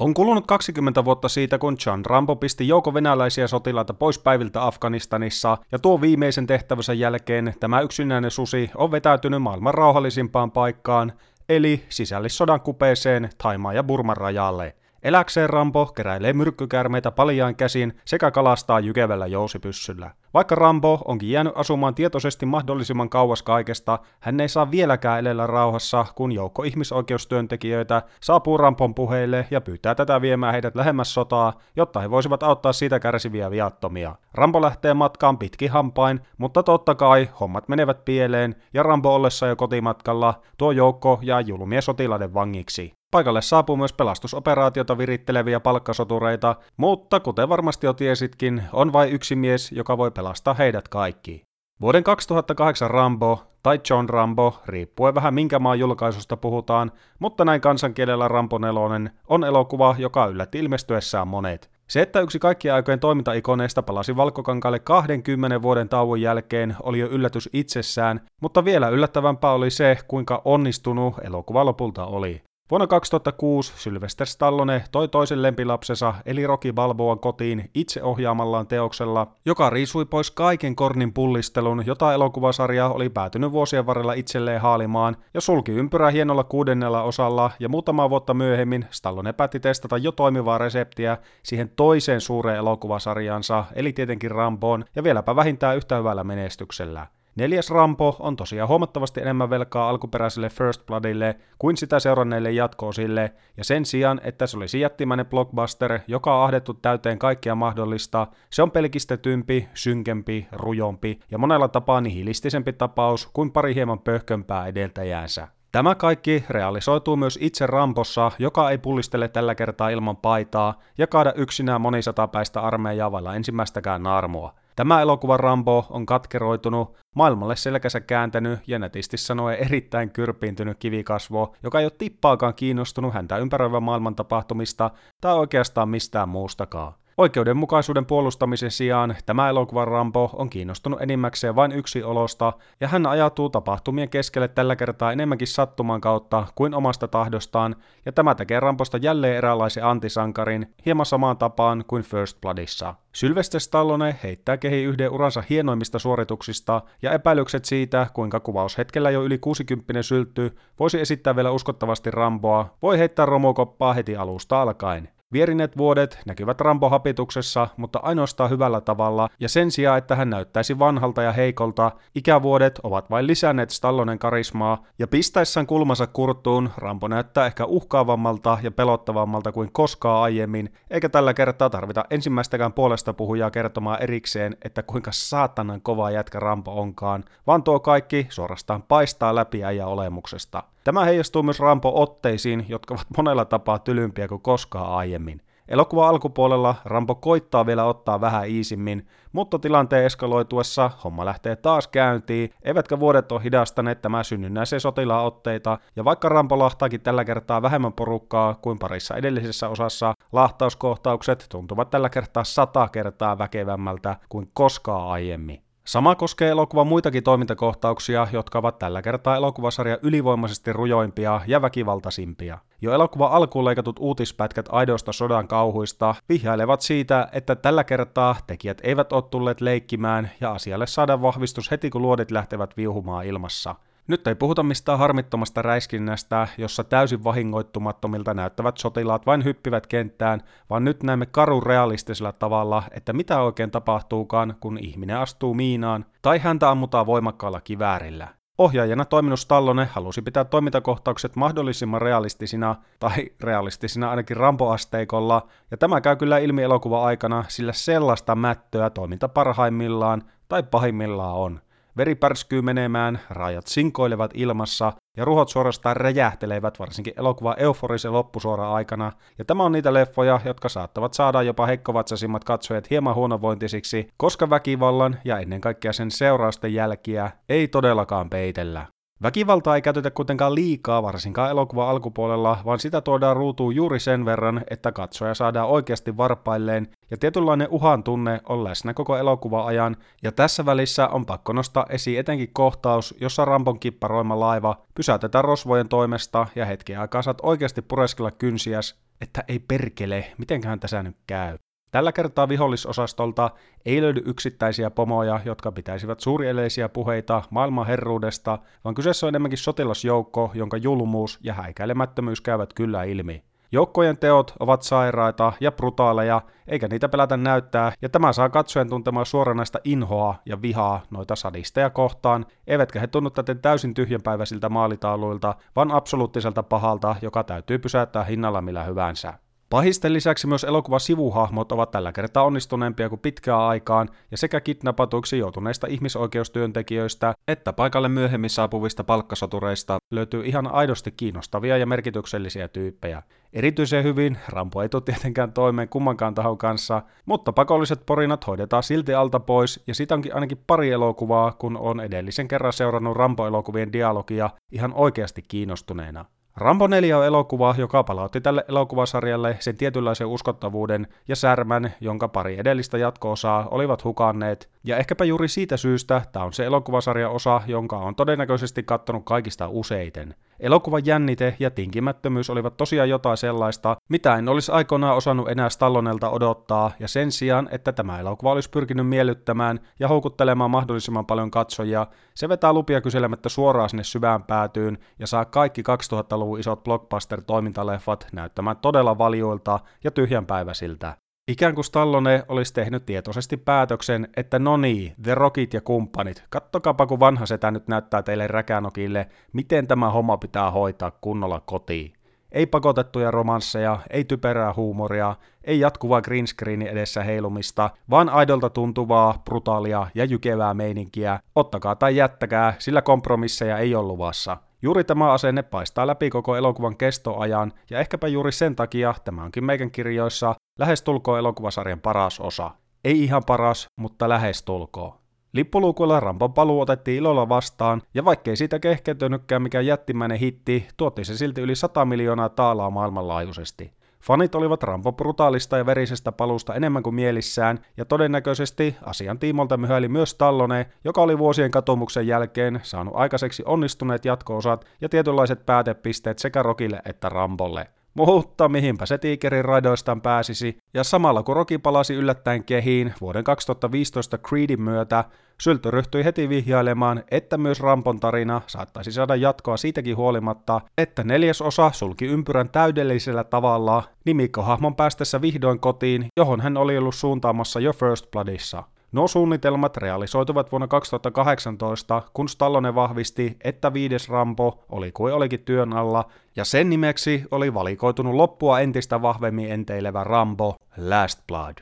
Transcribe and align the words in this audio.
On 0.00 0.14
kulunut 0.14 0.46
20 0.46 1.04
vuotta 1.04 1.28
siitä, 1.28 1.58
kun 1.58 1.76
John 1.86 2.02
Rambo 2.06 2.36
pisti 2.36 2.68
joukko 2.68 2.94
venäläisiä 2.94 3.46
sotilaita 3.46 3.94
pois 3.94 4.18
päiviltä 4.18 4.66
Afganistanissa, 4.66 5.58
ja 5.72 5.78
tuo 5.78 6.00
viimeisen 6.00 6.46
tehtävänsä 6.46 6.92
jälkeen 6.92 7.54
tämä 7.60 7.80
yksinäinen 7.80 8.30
susi 8.30 8.70
on 8.74 8.90
vetäytynyt 8.90 9.42
maailman 9.42 9.74
rauhallisimpaan 9.74 10.50
paikkaan, 10.50 11.12
eli 11.48 11.84
sisällissodan 11.88 12.60
kupeeseen 12.60 13.30
Taimaan 13.42 13.74
ja 13.74 13.82
Burman 13.82 14.16
rajalle. 14.16 14.76
Eläkseen 15.02 15.50
Rambo 15.50 15.86
keräilee 15.86 16.32
myrkkykärmeitä 16.32 17.10
paljain 17.10 17.56
käsin 17.56 18.00
sekä 18.04 18.30
kalastaa 18.30 18.80
jykevällä 18.80 19.26
jousipyssyllä. 19.26 20.10
Vaikka 20.34 20.54
Rambo 20.54 20.98
onkin 21.04 21.30
jäänyt 21.30 21.52
asumaan 21.56 21.94
tietoisesti 21.94 22.46
mahdollisimman 22.46 23.08
kauas 23.08 23.42
kaikesta, 23.42 23.98
hän 24.20 24.40
ei 24.40 24.48
saa 24.48 24.70
vieläkään 24.70 25.18
elellä 25.18 25.46
rauhassa, 25.46 26.06
kun 26.14 26.32
joukko 26.32 26.62
ihmisoikeustyöntekijöitä 26.62 28.02
saapuu 28.20 28.56
Rampon 28.56 28.94
puheille 28.94 29.46
ja 29.50 29.60
pyytää 29.60 29.94
tätä 29.94 30.20
viemään 30.20 30.52
heidät 30.52 30.74
lähemmäs 30.74 31.14
sotaa, 31.14 31.52
jotta 31.76 32.00
he 32.00 32.10
voisivat 32.10 32.42
auttaa 32.42 32.72
siitä 32.72 33.00
kärsiviä 33.00 33.50
viattomia. 33.50 34.14
Rambo 34.34 34.62
lähtee 34.62 34.94
matkaan 34.94 35.38
pitki 35.38 35.66
hampain, 35.66 36.20
mutta 36.38 36.62
totta 36.62 36.94
kai 36.94 37.28
hommat 37.40 37.68
menevät 37.68 38.04
pieleen 38.04 38.54
ja 38.74 38.82
Rambo 38.82 39.14
ollessa 39.14 39.46
jo 39.46 39.56
kotimatkalla 39.56 40.34
tuo 40.58 40.72
joukko 40.72 41.18
jää 41.22 41.40
julmien 41.40 41.82
sotilaiden 41.82 42.34
vangiksi. 42.34 42.92
Paikalle 43.10 43.42
saapuu 43.42 43.76
myös 43.76 43.92
pelastusoperaatiota 43.92 44.98
viritteleviä 44.98 45.60
palkkasotureita, 45.60 46.56
mutta 46.76 47.20
kuten 47.20 47.48
varmasti 47.48 47.86
jo 47.86 47.92
tiesitkin, 47.92 48.62
on 48.72 48.92
vain 48.92 49.12
yksi 49.12 49.36
mies, 49.36 49.72
joka 49.72 49.98
voi 49.98 50.10
pelastaa 50.20 50.54
heidät 50.54 50.88
kaikki. 50.88 51.42
Vuoden 51.80 52.04
2008 52.04 52.90
Rambo, 52.90 53.42
tai 53.62 53.80
John 53.90 54.08
Rambo, 54.08 54.54
riippuen 54.66 55.14
vähän 55.14 55.34
minkä 55.34 55.58
maan 55.58 55.78
julkaisusta 55.78 56.36
puhutaan, 56.36 56.92
mutta 57.18 57.44
näin 57.44 57.60
kansankielellä 57.60 58.28
Rambo 58.28 58.58
4 58.58 59.10
on 59.28 59.44
elokuva, 59.44 59.94
joka 59.98 60.26
yllätti 60.26 60.58
ilmestyessään 60.58 61.28
monet. 61.28 61.70
Se, 61.88 62.02
että 62.02 62.20
yksi 62.20 62.38
kaikkien 62.38 62.74
aikojen 62.74 63.00
toimintaikoneista 63.00 63.82
palasi 63.82 64.16
Valkokankaalle 64.16 64.78
20 64.78 65.62
vuoden 65.62 65.88
tauon 65.88 66.20
jälkeen, 66.20 66.76
oli 66.82 66.98
jo 66.98 67.06
yllätys 67.06 67.48
itsessään, 67.52 68.20
mutta 68.40 68.64
vielä 68.64 68.88
yllättävämpää 68.88 69.52
oli 69.52 69.70
se, 69.70 69.98
kuinka 70.08 70.42
onnistunut 70.44 71.14
elokuva 71.24 71.64
lopulta 71.64 72.06
oli. 72.06 72.42
Vuonna 72.70 72.86
2006 72.86 73.72
Sylvester 73.76 74.26
Stallone 74.26 74.84
toi 74.92 75.08
toisen 75.08 75.42
lempilapsensa 75.42 76.14
eli 76.26 76.46
Rocky 76.46 76.72
Balboan 76.72 77.18
kotiin 77.18 77.70
itse 77.74 78.02
ohjaamallaan 78.02 78.66
teoksella, 78.66 79.26
joka 79.46 79.70
riisui 79.70 80.04
pois 80.04 80.30
kaiken 80.30 80.76
kornin 80.76 81.12
pullistelun, 81.12 81.82
jota 81.86 82.14
elokuvasarja 82.14 82.88
oli 82.88 83.08
päätynyt 83.08 83.52
vuosien 83.52 83.86
varrella 83.86 84.12
itselleen 84.12 84.60
haalimaan, 84.60 85.16
ja 85.34 85.40
sulki 85.40 85.72
ympyrää 85.72 86.10
hienolla 86.10 86.44
kuudennella 86.44 87.02
osalla, 87.02 87.50
ja 87.60 87.68
muutama 87.68 88.10
vuotta 88.10 88.34
myöhemmin 88.34 88.86
Stallone 88.90 89.32
päätti 89.32 89.60
testata 89.60 89.98
jo 89.98 90.12
toimivaa 90.12 90.58
reseptiä 90.58 91.18
siihen 91.42 91.68
toiseen 91.68 92.20
suureen 92.20 92.58
elokuvasarjansa, 92.58 93.64
eli 93.74 93.92
tietenkin 93.92 94.30
Ramboon, 94.30 94.84
ja 94.96 95.04
vieläpä 95.04 95.36
vähintään 95.36 95.76
yhtä 95.76 95.96
hyvällä 95.96 96.24
menestyksellä. 96.24 97.06
Neljäs 97.36 97.70
Rampo 97.70 98.16
on 98.18 98.36
tosiaan 98.36 98.68
huomattavasti 98.68 99.20
enemmän 99.20 99.50
velkaa 99.50 99.88
alkuperäiselle 99.88 100.48
First 100.48 100.86
Bloodille 100.86 101.36
kuin 101.58 101.76
sitä 101.76 102.00
seuranneille 102.00 102.50
jatkoosille, 102.50 103.32
ja 103.56 103.64
sen 103.64 103.84
sijaan, 103.84 104.20
että 104.24 104.46
se 104.46 104.56
olisi 104.56 104.80
jättimäinen 104.80 105.26
blockbuster, 105.26 105.98
joka 106.06 106.38
on 106.38 106.44
ahdettu 106.44 106.74
täyteen 106.74 107.18
kaikkea 107.18 107.54
mahdollista, 107.54 108.26
se 108.50 108.62
on 108.62 108.70
pelkistetympi, 108.70 109.68
synkempi, 109.74 110.48
rujompi 110.52 111.20
ja 111.30 111.38
monella 111.38 111.68
tapaa 111.68 112.00
nihilistisempi 112.00 112.72
tapaus 112.72 113.30
kuin 113.32 113.52
pari 113.52 113.74
hieman 113.74 113.98
pöhkömpää 113.98 114.66
edeltäjäänsä. 114.66 115.48
Tämä 115.72 115.94
kaikki 115.94 116.44
realisoituu 116.48 117.16
myös 117.16 117.38
itse 117.40 117.66
Rampossa, 117.66 118.32
joka 118.38 118.70
ei 118.70 118.78
pullistele 118.78 119.28
tällä 119.28 119.54
kertaa 119.54 119.88
ilman 119.88 120.16
paitaa 120.16 120.80
ja 120.98 121.06
kaada 121.06 121.32
yksinään 121.36 121.80
monisatapäistä 121.80 122.60
armeijaa 122.60 123.12
vailla 123.12 123.34
ensimmäistäkään 123.34 124.02
naarmua. 124.02 124.54
Tämä 124.80 125.00
elokuva 125.00 125.36
Rambo 125.36 125.86
on 125.90 126.06
katkeroitunut, 126.06 126.96
maailmalle 127.16 127.56
selkänsä 127.56 128.00
kääntänyt 128.00 128.60
ja 128.66 128.78
netisti 128.78 129.16
sanoen 129.16 129.58
erittäin 129.58 130.10
kyrpiintynyt 130.10 130.78
kivikasvo, 130.78 131.54
joka 131.62 131.80
ei 131.80 131.84
ole 131.84 131.92
tippaakaan 131.98 132.54
kiinnostunut 132.54 133.14
häntä 133.14 133.36
ympäröivän 133.36 133.82
maailman 133.82 134.14
tapahtumista 134.14 134.90
tai 135.20 135.34
oikeastaan 135.34 135.88
mistään 135.88 136.28
muustakaan. 136.28 136.92
Oikeudenmukaisuuden 137.20 138.06
puolustamisen 138.06 138.70
sijaan 138.70 139.16
tämä 139.26 139.48
elokuvan 139.48 139.88
Rambo 139.88 140.30
on 140.32 140.50
kiinnostunut 140.50 141.02
enimmäkseen 141.02 141.56
vain 141.56 141.72
yksi 141.72 142.02
olosta, 142.02 142.52
ja 142.80 142.88
hän 142.88 143.06
ajatuu 143.06 143.50
tapahtumien 143.50 144.08
keskelle 144.08 144.48
tällä 144.48 144.76
kertaa 144.76 145.12
enemmänkin 145.12 145.48
sattuman 145.48 146.00
kautta 146.00 146.46
kuin 146.54 146.74
omasta 146.74 147.08
tahdostaan, 147.08 147.76
ja 148.06 148.12
tämä 148.12 148.34
tekee 148.34 148.60
Ramposta 148.60 148.96
jälleen 148.96 149.36
eräänlaisen 149.36 149.84
antisankarin, 149.84 150.74
hieman 150.86 151.06
samaan 151.06 151.36
tapaan 151.36 151.84
kuin 151.86 152.02
First 152.02 152.40
Bloodissa. 152.40 152.94
Sylvester 153.12 153.60
Stallone 153.60 154.16
heittää 154.22 154.56
kehi 154.56 154.82
yhden 154.82 155.12
uransa 155.12 155.42
hienoimmista 155.50 155.98
suorituksista, 155.98 156.82
ja 157.02 157.12
epäilykset 157.12 157.64
siitä, 157.64 158.06
kuinka 158.12 158.40
kuvaushetkellä 158.40 159.10
jo 159.10 159.22
yli 159.22 159.38
60 159.38 160.02
syltty 160.02 160.56
voisi 160.78 161.00
esittää 161.00 161.36
vielä 161.36 161.50
uskottavasti 161.50 162.10
Ramboa, 162.10 162.76
voi 162.82 162.98
heittää 162.98 163.26
romukoppaa 163.26 163.92
heti 163.92 164.16
alusta 164.16 164.62
alkaen. 164.62 165.08
Vierineet 165.32 165.76
vuodet 165.76 166.18
näkyvät 166.26 166.60
Rambo-hapituksessa, 166.60 167.68
mutta 167.76 168.00
ainoastaan 168.02 168.50
hyvällä 168.50 168.80
tavalla, 168.80 169.28
ja 169.40 169.48
sen 169.48 169.70
sijaan, 169.70 169.98
että 169.98 170.16
hän 170.16 170.30
näyttäisi 170.30 170.78
vanhalta 170.78 171.22
ja 171.22 171.32
heikolta, 171.32 171.92
ikävuodet 172.14 172.80
ovat 172.82 173.10
vain 173.10 173.26
lisänneet 173.26 173.70
Stallonen 173.70 174.18
karismaa, 174.18 174.84
ja 174.98 175.08
pistäessään 175.08 175.66
kulmansa 175.66 176.06
kurttuun 176.06 176.70
Rambo 176.76 177.08
näyttää 177.08 177.46
ehkä 177.46 177.64
uhkaavammalta 177.64 178.58
ja 178.62 178.70
pelottavammalta 178.70 179.52
kuin 179.52 179.72
koskaan 179.72 180.22
aiemmin, 180.22 180.72
eikä 180.90 181.08
tällä 181.08 181.34
kertaa 181.34 181.70
tarvita 181.70 182.04
ensimmäistäkään 182.10 182.72
puolesta 182.72 183.12
puhujaa 183.12 183.50
kertomaan 183.50 184.02
erikseen, 184.02 184.56
että 184.64 184.82
kuinka 184.82 185.12
saatanan 185.12 185.80
kova 185.80 186.10
jätkä 186.10 186.40
Rambo 186.40 186.80
onkaan, 186.80 187.24
vaan 187.46 187.62
tuo 187.62 187.80
kaikki 187.80 188.26
suorastaan 188.30 188.82
paistaa 188.82 189.34
läpi 189.34 189.58
ja 189.58 189.86
olemuksesta. 189.86 190.62
Tämä 190.84 191.04
heijastuu 191.04 191.42
myös 191.42 191.60
Rampo-otteisiin, 191.60 192.66
jotka 192.68 192.94
ovat 192.94 193.06
monella 193.16 193.44
tapaa 193.44 193.78
tylympiä 193.78 194.28
kuin 194.28 194.40
koskaan 194.40 194.92
aiemmin. 194.92 195.40
Elokuva 195.68 196.08
alkupuolella 196.08 196.74
Rampo 196.84 197.14
koittaa 197.14 197.66
vielä 197.66 197.84
ottaa 197.84 198.20
vähän 198.20 198.48
iisimmin, 198.48 199.06
mutta 199.32 199.58
tilanteen 199.58 200.04
eskaloituessa 200.04 200.90
homma 201.04 201.24
lähtee 201.24 201.56
taas 201.56 201.88
käyntiin, 201.88 202.50
eivätkä 202.62 203.00
vuodet 203.00 203.32
ole 203.32 203.44
hidastaneet 203.44 204.02
tämä 204.02 204.22
synnynnäisiä 204.22 204.78
sotilaotteita, 204.78 205.78
ja 205.96 206.04
vaikka 206.04 206.28
Rampo 206.28 206.58
lahtaakin 206.58 207.00
tällä 207.00 207.24
kertaa 207.24 207.62
vähemmän 207.62 207.92
porukkaa 207.92 208.54
kuin 208.54 208.78
parissa 208.78 209.16
edellisessä 209.16 209.68
osassa, 209.68 210.14
lahtauskohtaukset 210.32 211.46
tuntuvat 211.48 211.90
tällä 211.90 212.08
kertaa 212.08 212.44
sata 212.44 212.88
kertaa 212.88 213.38
väkevämmältä 213.38 214.16
kuin 214.28 214.50
koskaan 214.54 215.08
aiemmin. 215.08 215.69
Sama 215.90 216.14
koskee 216.14 216.48
elokuvan 216.48 216.86
muitakin 216.86 217.22
toimintakohtauksia, 217.22 218.26
jotka 218.32 218.58
ovat 218.58 218.78
tällä 218.78 219.02
kertaa 219.02 219.36
elokuvasarja 219.36 219.98
ylivoimaisesti 220.02 220.72
rujoimpia 220.72 221.40
ja 221.46 221.62
väkivaltaisimpia. 221.62 222.58
Jo 222.80 222.92
elokuva 222.92 223.26
alkuun 223.26 223.64
leikatut 223.64 223.96
uutispätkät 223.98 224.66
aidoista 224.72 225.12
sodan 225.12 225.48
kauhuista 225.48 226.14
vihjailevat 226.28 226.80
siitä, 226.80 227.28
että 227.32 227.56
tällä 227.56 227.84
kertaa 227.84 228.36
tekijät 228.46 228.78
eivät 228.82 229.12
ole 229.12 229.22
tulleet 229.22 229.60
leikkimään 229.60 230.30
ja 230.40 230.52
asialle 230.52 230.86
saadaan 230.86 231.22
vahvistus 231.22 231.70
heti 231.70 231.90
kun 231.90 232.02
luodit 232.02 232.30
lähtevät 232.30 232.76
viuhumaan 232.76 233.26
ilmassa. 233.26 233.74
Nyt 234.10 234.26
ei 234.26 234.34
puhuta 234.34 234.62
mistään 234.62 234.98
harmittomasta 234.98 235.62
räiskinnästä, 235.62 236.48
jossa 236.58 236.84
täysin 236.84 237.24
vahingoittumattomilta 237.24 238.34
näyttävät 238.34 238.78
sotilaat 238.78 239.26
vain 239.26 239.44
hyppivät 239.44 239.86
kenttään, 239.86 240.40
vaan 240.70 240.84
nyt 240.84 241.02
näemme 241.02 241.26
karun 241.26 241.62
realistisella 241.62 242.32
tavalla, 242.32 242.82
että 242.90 243.12
mitä 243.12 243.42
oikein 243.42 243.70
tapahtuukaan, 243.70 244.54
kun 244.60 244.78
ihminen 244.78 245.16
astuu 245.16 245.54
miinaan 245.54 246.04
tai 246.22 246.38
häntä 246.38 246.70
ammutaan 246.70 247.06
voimakkaalla 247.06 247.60
kiväärillä. 247.60 248.28
Ohjaajana 248.58 249.04
toiminut 249.04 249.40
Stallone 249.40 249.88
halusi 249.92 250.22
pitää 250.22 250.44
toimintakohtaukset 250.44 251.36
mahdollisimman 251.36 252.02
realistisina, 252.02 252.76
tai 253.00 253.30
realistisina 253.40 254.10
ainakin 254.10 254.36
rampoasteikolla, 254.36 255.48
ja 255.70 255.76
tämä 255.76 256.00
käy 256.00 256.16
kyllä 256.16 256.38
ilmi 256.38 256.62
elokuva 256.62 257.04
aikana, 257.04 257.44
sillä 257.48 257.72
sellaista 257.72 258.34
mättöä 258.34 258.90
toiminta 258.90 259.28
parhaimmillaan 259.28 260.22
tai 260.48 260.62
pahimmillaan 260.62 261.36
on. 261.36 261.60
Veri 261.96 262.14
pärskyy 262.14 262.62
menemään, 262.62 263.20
rajat 263.30 263.66
sinkoilevat 263.66 264.30
ilmassa 264.34 264.92
ja 265.16 265.24
ruhot 265.24 265.48
suorastaan 265.48 265.96
räjähtelevät 265.96 266.78
varsinkin 266.78 267.14
elokuva 267.16 267.54
euforisen 267.54 268.12
loppusuora 268.12 268.72
aikana, 268.72 269.12
ja 269.38 269.44
tämä 269.44 269.62
on 269.62 269.72
niitä 269.72 269.94
leffoja, 269.94 270.40
jotka 270.44 270.68
saattavat 270.68 271.14
saada 271.14 271.42
jopa 271.42 271.66
heikkovatsasimmat 271.66 272.44
katsojat 272.44 272.90
hieman 272.90 273.14
huonovointisiksi, 273.14 274.08
koska 274.16 274.50
väkivallan 274.50 275.18
ja 275.24 275.38
ennen 275.38 275.60
kaikkea 275.60 275.92
sen 275.92 276.10
seurausten 276.10 276.74
jälkiä 276.74 277.30
ei 277.48 277.68
todellakaan 277.68 278.30
peitellä. 278.30 278.86
Väkivaltaa 279.22 279.74
ei 279.74 279.82
käytetä 279.82 280.10
kuitenkaan 280.10 280.54
liikaa, 280.54 281.02
varsinkaan 281.02 281.50
elokuva 281.50 281.90
alkupuolella, 281.90 282.58
vaan 282.64 282.78
sitä 282.78 283.00
tuodaan 283.00 283.36
ruutuun 283.36 283.74
juuri 283.74 284.00
sen 284.00 284.24
verran, 284.24 284.62
että 284.70 284.92
katsoja 284.92 285.34
saadaan 285.34 285.68
oikeasti 285.68 286.16
varpailleen, 286.16 286.88
ja 287.10 287.16
tietynlainen 287.16 287.68
uhan 287.70 288.02
tunne 288.02 288.40
on 288.48 288.64
läsnä 288.64 288.94
koko 288.94 289.16
elokuva-ajan, 289.16 289.96
ja 290.22 290.32
tässä 290.32 290.66
välissä 290.66 291.08
on 291.08 291.26
pakko 291.26 291.52
nostaa 291.52 291.86
esiin 291.88 292.18
etenkin 292.20 292.50
kohtaus, 292.52 293.14
jossa 293.20 293.44
Rampon 293.44 293.80
kipparoima 293.80 294.40
laiva 294.40 294.76
pysäytetään 294.94 295.44
rosvojen 295.44 295.88
toimesta, 295.88 296.46
ja 296.54 296.64
hetken 296.64 297.00
aikaa 297.00 297.22
saat 297.22 297.38
oikeasti 297.42 297.82
pureskella 297.82 298.30
kynsiäs, 298.30 299.00
että 299.20 299.44
ei 299.48 299.58
perkele, 299.58 300.32
mitenköhän 300.38 300.80
tässä 300.80 301.02
nyt 301.02 301.16
käy. 301.26 301.56
Tällä 301.90 302.12
kertaa 302.12 302.48
vihollisosastolta 302.48 303.50
ei 303.84 304.02
löydy 304.02 304.22
yksittäisiä 304.26 304.90
pomoja, 304.90 305.40
jotka 305.44 305.72
pitäisivät 305.72 306.20
suurieleisiä 306.20 306.88
puheita 306.88 307.42
maailman 307.50 307.86
herruudesta, 307.86 308.58
vaan 308.84 308.94
kyseessä 308.94 309.26
on 309.26 309.28
enemmänkin 309.28 309.58
sotilasjoukko, 309.58 310.50
jonka 310.54 310.76
julmuus 310.76 311.38
ja 311.42 311.54
häikäilemättömyys 311.54 312.40
käyvät 312.40 312.72
kyllä 312.72 313.04
ilmi. 313.04 313.44
Joukkojen 313.72 314.18
teot 314.18 314.54
ovat 314.60 314.82
sairaita 314.82 315.52
ja 315.60 315.72
brutaaleja, 315.72 316.42
eikä 316.66 316.88
niitä 316.88 317.08
pelätä 317.08 317.36
näyttää, 317.36 317.92
ja 318.02 318.08
tämä 318.08 318.32
saa 318.32 318.48
katsojen 318.48 318.88
tuntemaan 318.88 319.26
suoranaista 319.26 319.78
inhoa 319.84 320.34
ja 320.46 320.62
vihaa 320.62 321.00
noita 321.10 321.36
sadisteja 321.36 321.90
kohtaan, 321.90 322.46
eivätkä 322.66 323.00
he 323.00 323.06
tunnu 323.06 323.30
täten 323.30 323.58
täysin 323.58 323.94
tyhjänpäiväisiltä 323.94 324.68
maalitauluilta, 324.68 325.54
vaan 325.76 325.90
absoluuttiselta 325.90 326.62
pahalta, 326.62 327.16
joka 327.22 327.44
täytyy 327.44 327.78
pysäyttää 327.78 328.24
hinnalla 328.24 328.60
millä 328.60 328.84
hyvänsä. 328.84 329.34
Pahisten 329.70 330.12
lisäksi 330.12 330.46
myös 330.46 330.64
elokuvan 330.64 331.00
sivuhahmot 331.00 331.72
ovat 331.72 331.90
tällä 331.90 332.12
kertaa 332.12 332.44
onnistuneempia 332.44 333.08
kuin 333.08 333.20
pitkään 333.20 333.60
aikaan, 333.60 334.08
ja 334.30 334.36
sekä 334.36 334.60
kidnappatuiksi 334.60 335.38
joutuneista 335.38 335.86
ihmisoikeustyöntekijöistä 335.86 337.34
että 337.48 337.72
paikalle 337.72 338.08
myöhemmin 338.08 338.50
saapuvista 338.50 339.04
palkkasotureista 339.04 339.98
löytyy 340.10 340.42
ihan 340.44 340.66
aidosti 340.66 341.10
kiinnostavia 341.10 341.76
ja 341.76 341.86
merkityksellisiä 341.86 342.68
tyyppejä. 342.68 343.22
Erityisen 343.52 344.04
hyvin 344.04 344.38
Rampo 344.48 344.82
ei 344.82 344.88
tule 344.88 345.02
tietenkään 345.02 345.52
toimeen 345.52 345.88
kummankaan 345.88 346.34
tahon 346.34 346.58
kanssa, 346.58 347.02
mutta 347.26 347.52
pakolliset 347.52 348.06
porinat 348.06 348.46
hoidetaan 348.46 348.82
silti 348.82 349.14
alta 349.14 349.40
pois, 349.40 349.82
ja 349.86 349.94
siitä 349.94 350.14
onkin 350.14 350.34
ainakin 350.34 350.62
pari 350.66 350.90
elokuvaa, 350.90 351.52
kun 351.52 351.76
on 351.76 352.00
edellisen 352.00 352.48
kerran 352.48 352.72
seurannut 352.72 353.16
Rampo-elokuvien 353.16 353.92
dialogia 353.92 354.50
ihan 354.72 354.92
oikeasti 354.94 355.42
kiinnostuneena. 355.48 356.24
Rambo 356.56 356.86
4 356.86 357.18
on 357.18 357.26
elokuva, 357.26 357.74
joka 357.78 358.04
palautti 358.04 358.40
tälle 358.40 358.64
elokuvasarjalle 358.68 359.56
sen 359.60 359.76
tietynlaisen 359.76 360.26
uskottavuuden 360.26 361.06
ja 361.28 361.36
särmän, 361.36 361.94
jonka 362.00 362.28
pari 362.28 362.58
edellistä 362.58 362.98
jatko-osaa 362.98 363.68
olivat 363.70 364.04
hukanneet, 364.04 364.70
ja 364.84 364.96
ehkäpä 364.96 365.24
juuri 365.24 365.48
siitä 365.48 365.76
syystä 365.76 366.22
tämä 366.32 366.44
on 366.44 366.52
se 366.52 366.64
elokuvasarjan 366.64 367.30
osa, 367.30 367.60
jonka 367.66 367.96
on 367.96 368.14
todennäköisesti 368.14 368.82
kattonut 368.82 369.24
kaikista 369.24 369.68
useiten. 369.68 370.34
Elokuvan 370.60 371.06
jännite 371.06 371.56
ja 371.58 371.70
tinkimättömyys 371.70 372.50
olivat 372.50 372.76
tosiaan 372.76 373.08
jotain 373.08 373.36
sellaista, 373.36 373.96
mitä 374.08 374.36
en 374.36 374.48
olisi 374.48 374.72
aikoinaan 374.72 375.16
osannut 375.16 375.48
enää 375.48 375.68
Stallonelta 375.68 376.30
odottaa, 376.30 376.90
ja 376.98 377.08
sen 377.08 377.32
sijaan, 377.32 377.68
että 377.70 377.92
tämä 377.92 378.18
elokuva 378.18 378.52
olisi 378.52 378.70
pyrkinyt 378.70 379.08
miellyttämään 379.08 379.80
ja 380.00 380.08
houkuttelemaan 380.08 380.70
mahdollisimman 380.70 381.26
paljon 381.26 381.50
katsojia, 381.50 382.06
se 382.34 382.48
vetää 382.48 382.72
lupia 382.72 383.00
kyselemättä 383.00 383.48
suoraan 383.48 383.90
sinne 383.90 384.04
syvään 384.04 384.42
päätyyn 384.42 384.98
ja 385.18 385.26
saa 385.26 385.44
kaikki 385.44 385.82
2000-luvun 385.82 386.60
isot 386.60 386.84
blockbuster-toimintaleffat 386.84 388.26
näyttämään 388.32 388.76
todella 388.76 389.18
valioilta 389.18 389.80
ja 390.04 390.10
tyhjänpäiväisiltä. 390.10 391.16
Ikään 391.50 391.74
kuin 391.74 391.84
Stallone 391.84 392.44
olisi 392.48 392.74
tehnyt 392.74 393.06
tietoisesti 393.06 393.56
päätöksen, 393.56 394.28
että 394.36 394.58
no 394.58 394.76
niin, 394.76 395.14
The 395.22 395.34
Rockit 395.34 395.74
ja 395.74 395.80
kumppanit, 395.80 396.44
kattokaapa 396.50 397.06
kun 397.06 397.20
vanha 397.20 397.46
setä 397.46 397.70
nyt 397.70 397.88
näyttää 397.88 398.22
teille 398.22 398.46
räkänokille, 398.46 399.28
miten 399.52 399.86
tämä 399.86 400.10
homma 400.10 400.36
pitää 400.36 400.70
hoitaa 400.70 401.10
kunnolla 401.10 401.62
kotiin. 401.66 402.12
Ei 402.52 402.66
pakotettuja 402.66 403.30
romansseja, 403.30 403.98
ei 404.10 404.24
typerää 404.24 404.74
huumoria, 404.76 405.36
ei 405.64 405.80
jatkuvaa 405.80 406.22
green 406.22 406.82
edessä 406.82 407.22
heilumista, 407.22 407.90
vaan 408.10 408.28
aidolta 408.28 408.70
tuntuvaa, 408.70 409.42
brutaalia 409.44 410.06
ja 410.14 410.24
jykevää 410.24 410.74
meininkiä. 410.74 411.40
Ottakaa 411.54 411.96
tai 411.96 412.16
jättäkää, 412.16 412.74
sillä 412.78 413.02
kompromisseja 413.02 413.78
ei 413.78 413.94
ole 413.94 414.06
luvassa. 414.06 414.56
Juuri 414.82 415.04
tämä 415.04 415.32
asenne 415.32 415.62
paistaa 415.62 416.06
läpi 416.06 416.30
koko 416.30 416.56
elokuvan 416.56 416.96
kestoajan, 416.96 417.72
ja 417.90 417.98
ehkäpä 417.98 418.28
juuri 418.28 418.52
sen 418.52 418.76
takia 418.76 419.14
tämä 419.24 419.44
onkin 419.44 419.64
meikän 419.64 419.90
kirjoissa 419.90 420.54
lähestulkoon 420.78 421.38
elokuvasarjan 421.38 422.00
paras 422.00 422.40
osa. 422.40 422.70
Ei 423.04 423.24
ihan 423.24 423.42
paras, 423.46 423.86
mutta 423.96 424.28
lähestulkoon. 424.28 425.12
Lippuluukuilla 425.52 426.20
Rampon 426.20 426.52
paluu 426.52 426.80
otettiin 426.80 427.16
ilolla 427.18 427.48
vastaan, 427.48 428.02
ja 428.14 428.24
vaikkei 428.24 428.56
siitä 428.56 428.78
kehkeytynytkään 428.78 429.62
mikään 429.62 429.86
jättimäinen 429.86 430.38
hitti, 430.38 430.88
tuotti 430.96 431.24
se 431.24 431.36
silti 431.36 431.60
yli 431.60 431.76
100 431.76 432.04
miljoonaa 432.04 432.48
taalaa 432.48 432.90
maailmanlaajuisesti. 432.90 433.92
Fanit 434.22 434.54
olivat 434.54 434.82
Rampon 434.82 435.14
brutaalista 435.14 435.78
ja 435.78 435.86
verisestä 435.86 436.32
palusta 436.32 436.74
enemmän 436.74 437.02
kuin 437.02 437.14
mielissään, 437.14 437.78
ja 437.96 438.04
todennäköisesti 438.04 438.96
asian 439.02 439.38
tiimolta 439.38 439.76
myhäili 439.76 440.08
myös 440.08 440.34
Tallone, 440.34 440.86
joka 441.04 441.22
oli 441.22 441.38
vuosien 441.38 441.70
katumuksen 441.70 442.26
jälkeen 442.26 442.80
saanut 442.82 443.14
aikaiseksi 443.16 443.62
onnistuneet 443.66 444.24
jatko-osat 444.24 444.84
ja 445.00 445.08
tietynlaiset 445.08 445.66
päätepisteet 445.66 446.38
sekä 446.38 446.62
Rokille 446.62 447.02
että 447.04 447.28
Rambolle. 447.28 447.86
Mutta 448.14 448.68
mihinpä 448.68 449.06
se 449.06 449.18
tiikerin 449.18 449.64
raidoistaan 449.64 450.20
pääsisi, 450.20 450.78
ja 450.94 451.04
samalla 451.04 451.42
kun 451.42 451.56
Rocky 451.56 451.78
palasi 451.78 452.14
yllättäen 452.14 452.64
kehiin 452.64 453.14
vuoden 453.20 453.44
2015 453.44 454.38
Creedin 454.38 454.82
myötä, 454.82 455.24
Syltö 455.60 455.90
ryhtyi 455.90 456.24
heti 456.24 456.48
vihjailemaan, 456.48 457.24
että 457.30 457.58
myös 457.58 457.80
Rampon 457.80 458.20
tarina 458.20 458.60
saattaisi 458.66 459.12
saada 459.12 459.36
jatkoa 459.36 459.76
siitäkin 459.76 460.16
huolimatta, 460.16 460.80
että 460.98 461.24
neljäs 461.24 461.62
osa 461.62 461.90
sulki 461.92 462.26
ympyrän 462.26 462.68
täydellisellä 462.68 463.44
tavalla 463.44 464.02
nimikkohahmon 464.24 464.96
päästessä 464.96 465.40
vihdoin 465.40 465.80
kotiin, 465.80 466.26
johon 466.36 466.60
hän 466.60 466.76
oli 466.76 466.98
ollut 466.98 467.14
suuntaamassa 467.14 467.80
jo 467.80 467.92
First 467.92 468.30
Bloodissa. 468.30 468.84
Nuo 469.12 469.28
suunnitelmat 469.28 469.96
realisoituvat 469.96 470.72
vuonna 470.72 470.88
2018, 470.88 472.22
kun 472.34 472.48
Stallone 472.48 472.94
vahvisti, 472.94 473.56
että 473.64 473.92
viides 473.92 474.28
Rambo 474.28 474.84
oli 474.88 475.12
kuin 475.12 475.34
olikin 475.34 475.60
työn 475.64 475.92
alla, 475.92 476.24
ja 476.56 476.64
sen 476.64 476.90
nimeksi 476.90 477.44
oli 477.50 477.74
valikoitunut 477.74 478.34
loppua 478.34 478.80
entistä 478.80 479.22
vahvemmin 479.22 479.72
enteilevä 479.72 480.24
Rambo 480.24 480.74
Last 480.96 481.40
Blood. 481.46 481.74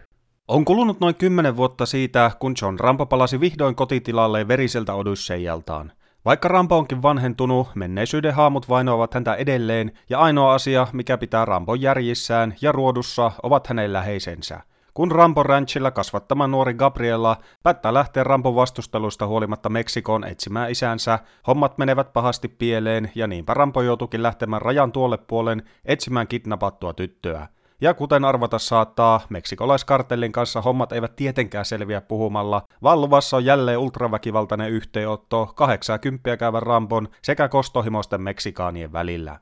On 0.48 0.64
kulunut 0.64 1.00
noin 1.00 1.14
kymmenen 1.14 1.56
vuotta 1.56 1.86
siitä, 1.86 2.30
kun 2.38 2.54
John 2.62 2.78
Rambo 2.78 3.06
palasi 3.06 3.40
vihdoin 3.40 3.74
kotitilalle 3.74 4.48
veriseltä 4.48 4.94
Odysseijaltaan. 4.94 5.92
Vaikka 6.24 6.48
Rambo 6.48 6.76
onkin 6.76 7.02
vanhentunut, 7.02 7.68
menneisyyden 7.74 8.34
haamut 8.34 8.68
vainoavat 8.68 9.14
häntä 9.14 9.34
edelleen, 9.34 9.92
ja 10.10 10.18
ainoa 10.18 10.54
asia, 10.54 10.86
mikä 10.92 11.18
pitää 11.18 11.44
Rambon 11.44 11.80
järjissään 11.80 12.54
ja 12.60 12.72
ruodussa, 12.72 13.32
ovat 13.42 13.66
hänen 13.66 13.92
läheisensä. 13.92 14.60
Kun 14.98 15.10
Rambo 15.10 15.42
Ranchilla 15.42 15.90
kasvattama 15.90 16.46
nuori 16.46 16.74
Gabriella 16.74 17.36
päättää 17.62 17.94
lähteä 17.94 18.24
Rampon 18.24 18.54
vastustelusta 18.54 19.26
huolimatta 19.26 19.68
Meksikoon 19.68 20.24
etsimään 20.24 20.70
isänsä, 20.70 21.18
hommat 21.46 21.78
menevät 21.78 22.12
pahasti 22.12 22.48
pieleen 22.48 23.10
ja 23.14 23.26
niinpä 23.26 23.54
Rampo 23.54 23.82
joutuukin 23.82 24.22
lähtemään 24.22 24.62
rajan 24.62 24.92
tuolle 24.92 25.18
puolen 25.18 25.62
etsimään 25.84 26.28
kidnappattua 26.28 26.92
tyttöä. 26.92 27.48
Ja 27.80 27.94
kuten 27.94 28.24
arvata 28.24 28.58
saattaa, 28.58 29.20
meksikolaiskartellin 29.28 30.32
kanssa 30.32 30.60
hommat 30.60 30.92
eivät 30.92 31.16
tietenkään 31.16 31.64
selviä 31.64 32.00
puhumalla, 32.00 32.62
vaan 32.82 33.00
luvassa 33.00 33.36
on 33.36 33.44
jälleen 33.44 33.78
ultraväkivaltainen 33.78 34.70
yhteenotto 34.70 35.52
80 35.54 36.36
käyvän 36.36 36.62
Rambon 36.62 37.08
sekä 37.22 37.48
kostohimoisten 37.48 38.22
meksikaanien 38.22 38.92
välillä. 38.92 39.38